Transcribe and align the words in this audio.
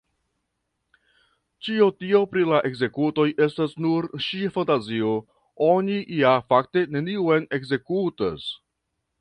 Ĉio 1.65 1.89
tio 2.03 2.21
pri 2.31 2.45
la 2.53 2.61
ekzekutoj 2.71 3.27
estas 3.47 3.77
nur 3.87 4.09
ŝia 4.29 4.53
fantazio; 4.57 5.13
oni 5.69 6.01
ja 6.23 6.35
fakte 6.55 6.87
neniun 6.97 7.49
ekzekutas! 7.61 8.53